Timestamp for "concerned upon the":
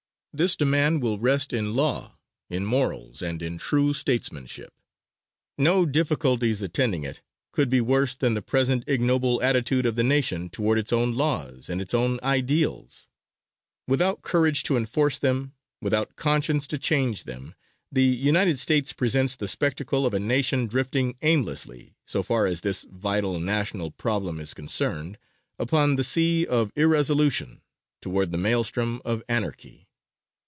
24.53-26.05